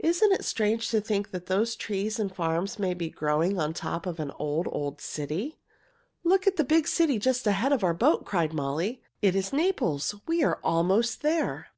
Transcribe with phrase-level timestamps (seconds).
[0.00, 4.04] "Isn't it strange to think that those trees and farms may be growing on top
[4.04, 5.56] of an old, old city?"
[6.22, 9.00] "Look at the big city just ahead of our boat!" cried Molly.
[9.22, 10.14] "It is Naples.
[10.26, 11.68] We are almost there!"